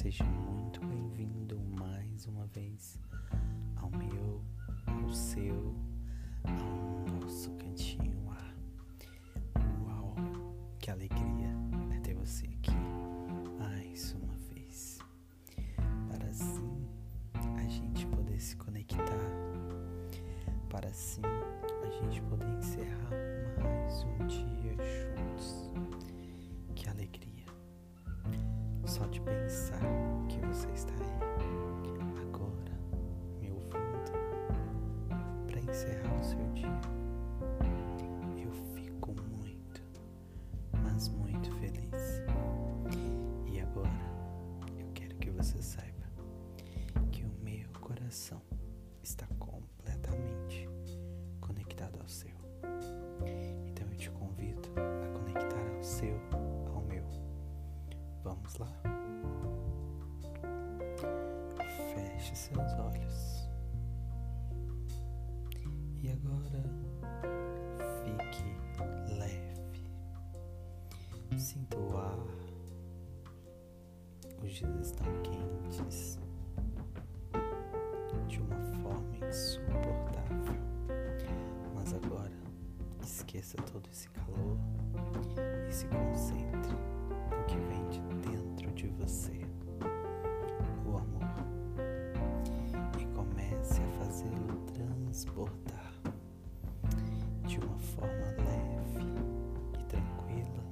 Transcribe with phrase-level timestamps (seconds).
[0.00, 3.00] Seja muito bem-vindo mais uma vez
[3.74, 4.44] ao meu,
[4.86, 5.74] ao seu,
[6.44, 8.54] ao nosso cantinho lá.
[9.82, 10.14] Uau,
[10.78, 11.50] que alegria
[11.96, 12.76] é ter você aqui
[13.58, 15.00] mais uma vez.
[16.08, 16.86] Para assim
[17.56, 19.02] a gente poder se conectar,
[20.70, 21.22] para assim
[21.82, 23.27] a gente poder encerrar
[29.28, 29.80] pensar
[30.28, 32.72] que você está aí agora
[33.40, 34.12] me ouvindo
[35.46, 36.80] para encerrar o seu dia.
[38.42, 39.82] Eu fico muito,
[40.82, 42.22] mas muito feliz.
[43.46, 43.90] E agora
[44.78, 46.06] eu quero que você saiba
[47.12, 48.40] que o meu coração
[49.02, 50.66] está completamente
[51.40, 52.34] conectado ao seu.
[53.66, 54.68] Então eu te convido
[55.04, 56.18] a conectar ao seu,
[56.74, 57.04] ao meu.
[58.22, 58.97] Vamos lá?
[62.18, 63.48] Feche seus olhos.
[66.02, 66.64] E agora
[68.02, 68.56] fique
[69.14, 69.86] leve.
[71.38, 72.18] Sinta o ar.
[74.42, 76.18] Os dias estão quentes
[78.26, 80.60] de uma forma insuportável.
[81.72, 82.34] Mas agora
[83.00, 84.58] esqueça todo esse calor
[85.68, 86.72] e se concentre
[87.30, 89.37] no que vem de dentro de você,
[95.18, 95.92] transportar
[97.44, 99.04] de uma forma leve
[99.76, 100.62] e tranquila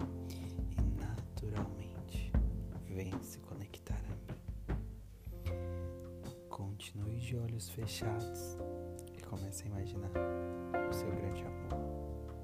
[0.70, 2.30] e naturalmente.
[2.86, 5.58] Venha se conectar a mim.
[6.48, 8.56] Continue de olhos fechados
[9.19, 10.12] e comece a imaginar
[10.88, 12.36] o seu grande amor.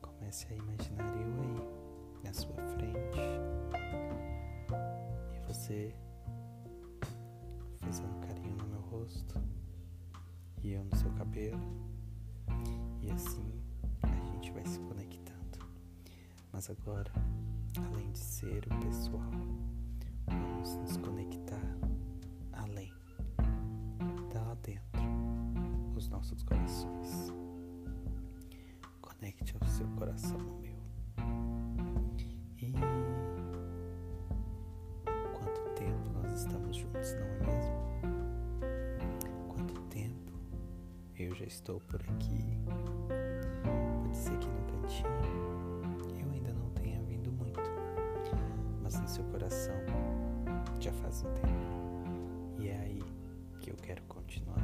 [0.00, 3.20] Comece a imaginar eu aí na sua frente
[5.32, 5.94] e você
[7.76, 9.40] fazendo carinho no meu rosto
[10.62, 11.60] e eu no seu cabelo
[13.00, 13.62] e assim
[14.02, 15.58] a gente vai se conectando.
[16.52, 17.10] Mas agora,
[17.78, 19.30] além de ser o pessoal,
[20.26, 21.78] vamos nos conectar
[22.52, 22.92] além,
[24.32, 25.02] tá lá dentro,
[25.96, 27.32] os nossos corações.
[29.00, 30.71] Conecte o seu coração meu.
[41.32, 42.44] Eu já estou por aqui?
[44.02, 45.08] Pode ser que no cantinho
[46.20, 47.58] eu ainda não tenha vindo muito,
[48.82, 49.74] mas no seu coração
[50.78, 52.60] já faz um tempo.
[52.60, 53.02] E é aí
[53.60, 54.62] que eu quero continuar,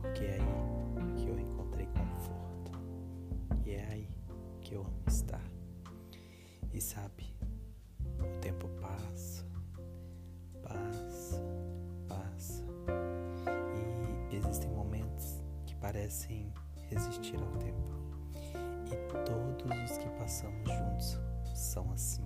[0.00, 2.72] porque é aí que eu encontrei conforto.
[3.66, 4.08] E é aí
[4.62, 5.44] que eu amo estar.
[6.72, 7.34] E sabe,
[8.18, 9.39] o tempo passa,
[15.90, 16.52] parecem
[16.88, 17.82] resistir ao tempo.
[18.86, 21.18] E todos os que passamos juntos
[21.52, 22.24] são assim,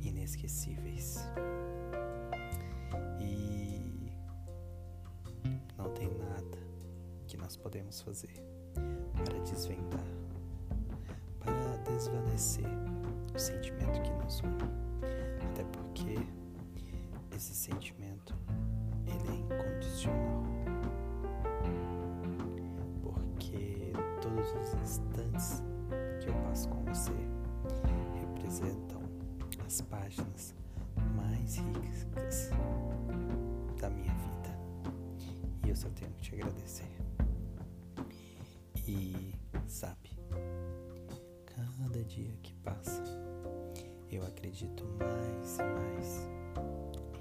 [0.00, 1.28] inesquecíveis.
[3.20, 4.10] E
[5.76, 6.58] não tem nada
[7.26, 8.42] que nós podemos fazer
[9.14, 10.06] para desvendar,
[11.40, 12.64] para desvanecer
[13.34, 14.62] o sentimento que nos une.
[15.50, 16.16] Até porque
[17.36, 18.34] esse sentimento
[19.06, 20.51] ele é incondicional.
[24.60, 25.62] Os instantes
[26.20, 27.12] que eu passo com você
[28.20, 29.00] representam
[29.66, 30.54] as páginas
[31.16, 32.50] mais ricas
[33.80, 34.58] da minha vida.
[35.64, 36.90] E eu só tenho que te agradecer.
[38.86, 39.34] E
[39.66, 40.10] sabe,
[41.46, 43.02] cada dia que passa,
[44.10, 46.28] eu acredito mais e mais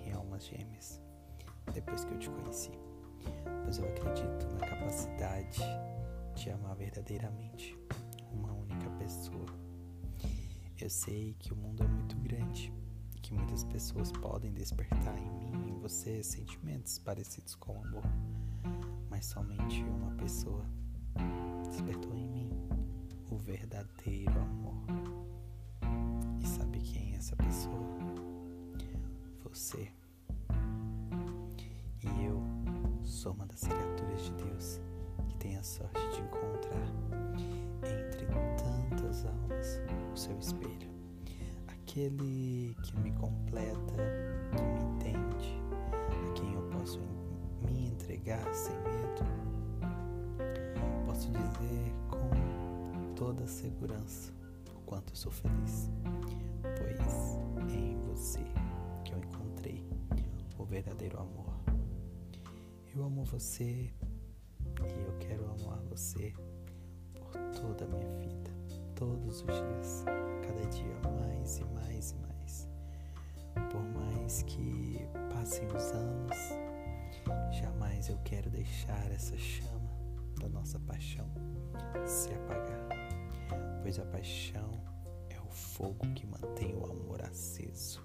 [0.05, 0.99] em almas gêmeas
[1.73, 2.71] depois que eu te conheci.
[3.63, 5.61] Pois eu acredito na capacidade
[6.35, 7.77] de amar verdadeiramente
[8.31, 9.45] uma única pessoa.
[10.79, 12.73] Eu sei que o mundo é muito grande
[13.21, 18.03] que muitas pessoas podem despertar em mim e em você sentimentos parecidos com o amor,
[19.09, 20.65] mas somente uma pessoa
[21.69, 22.49] despertou em mim
[23.29, 24.83] o verdadeiro amor.
[26.41, 27.97] E sabe quem é essa pessoa?
[29.43, 29.91] Você.
[32.03, 32.41] E eu
[33.03, 34.81] sou uma das criaturas de Deus
[35.41, 36.87] tem a sorte de encontrar
[37.83, 38.27] entre
[38.57, 39.81] tantas almas
[40.13, 40.91] o seu espelho.
[41.67, 43.95] Aquele que me completa,
[44.55, 45.59] que me entende,
[46.29, 46.99] a quem eu posso
[47.65, 49.25] me entregar sem medo.
[51.07, 54.31] Posso dizer com toda segurança
[54.75, 55.89] o quanto eu sou feliz,
[56.61, 57.37] pois
[57.67, 58.51] é em você
[60.71, 61.53] verdadeiro amor.
[62.95, 63.91] Eu amo você
[64.87, 66.33] e eu quero amar você
[67.13, 68.51] por toda a minha vida,
[68.95, 70.05] todos os dias,
[70.41, 72.69] cada dia mais e mais e mais.
[73.71, 74.99] Por mais que
[75.33, 76.37] passem os anos,
[77.51, 79.91] jamais eu quero deixar essa chama
[80.39, 81.29] da nossa paixão
[82.05, 82.89] se apagar,
[83.81, 84.81] pois a paixão
[85.29, 88.03] é o fogo que mantém o amor aceso,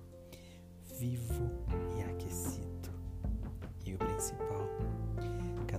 [0.99, 1.50] vivo
[1.96, 2.67] e aquecido.
[3.84, 4.69] E o principal,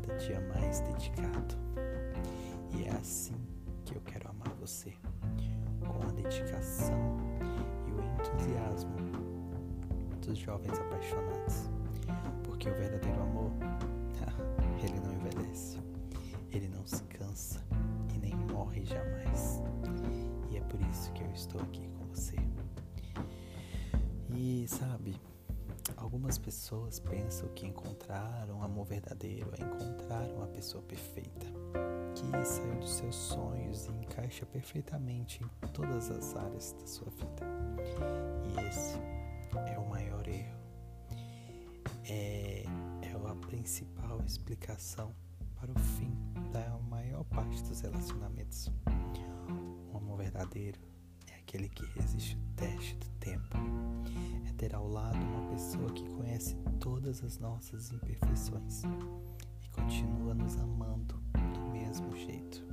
[0.07, 1.55] cada dia mais dedicado.
[2.73, 3.35] E é assim
[3.85, 4.93] que eu quero amar você,
[5.81, 7.17] com a dedicação
[7.87, 8.95] e o entusiasmo
[10.21, 11.69] dos jovens apaixonados.
[12.43, 13.51] Porque o verdadeiro amor,
[14.81, 15.77] ele não envelhece,
[16.51, 17.61] ele não se cansa
[18.15, 19.61] e nem morre jamais.
[20.49, 22.37] E é por isso que eu estou aqui com você.
[24.29, 25.19] E sabe,
[25.97, 31.47] algumas pessoas pensam que encontraram amor verdadeiro é encontrar uma pessoa perfeita,
[32.15, 37.45] que saiu dos seus sonhos e encaixa perfeitamente em todas as áreas da sua vida.
[38.45, 38.97] E esse
[39.67, 40.57] é o maior erro.
[42.05, 42.63] É,
[43.01, 45.13] é a principal explicação
[45.59, 46.15] para o fim
[46.53, 48.71] da maior parte dos relacionamentos.
[49.91, 50.79] Um amor verdadeiro
[51.47, 53.57] aquele que resiste o teste do tempo.
[54.49, 58.83] É ter ao lado uma pessoa que conhece todas as nossas imperfeições
[59.63, 61.15] e continua nos amando
[61.53, 62.67] do mesmo jeito.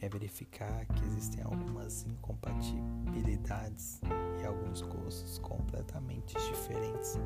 [0.00, 4.00] É verificar que existem algumas incompatibilidades
[4.40, 7.18] e alguns gostos completamente diferentes,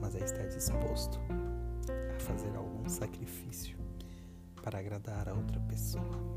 [0.00, 1.18] mas é estar disposto
[2.16, 3.76] a fazer algum sacrifício
[4.62, 6.30] para agradar a outra pessoa.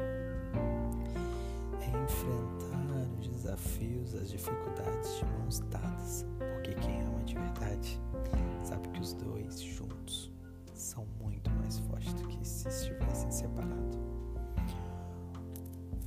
[1.83, 7.99] É enfrentar os desafios, as dificuldades de mãos dadas, porque quem ama de verdade
[8.63, 10.31] sabe que os dois juntos
[10.73, 13.97] são muito mais fortes do que se estivessem separados.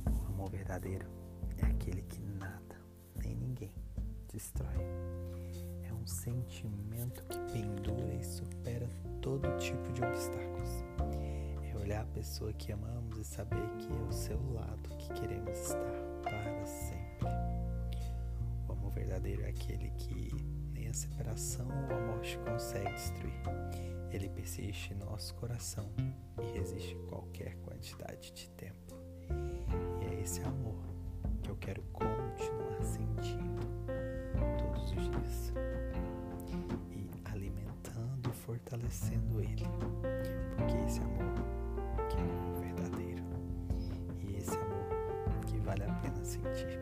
[0.05, 1.07] O amor verdadeiro
[1.57, 2.75] é aquele que nada
[3.23, 3.71] nem ninguém
[4.33, 4.83] destrói.
[5.83, 8.89] É um sentimento que pendura e supera
[9.21, 10.46] todo tipo de obstáculos
[11.87, 16.03] olhar a pessoa que amamos e saber que é o seu lado que queremos estar
[16.21, 17.29] para sempre.
[18.67, 20.29] O amor verdadeiro é aquele que
[20.73, 23.41] nem a separação ou a morte consegue destruir.
[24.11, 25.89] Ele persiste em nosso coração
[26.41, 28.93] e resiste qualquer quantidade de tempo.
[30.01, 30.83] E é esse amor
[31.41, 33.65] que eu quero continuar sentindo
[34.37, 35.53] todos os dias
[36.91, 39.63] e alimentando e fortalecendo ele,
[46.47, 46.79] sentir.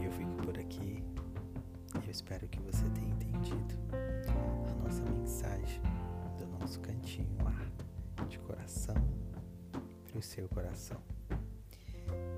[0.00, 1.02] E eu fico por aqui.
[1.94, 3.74] Eu espero que você tenha entendido
[4.68, 5.80] a nossa mensagem
[6.38, 8.96] do nosso cantinho ar de coração
[10.08, 11.00] para o seu coração.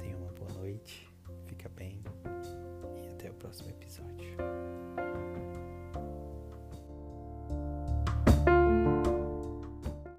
[0.00, 1.08] Tenha uma boa noite,
[1.46, 2.02] fica bem
[3.02, 4.61] e até o próximo episódio.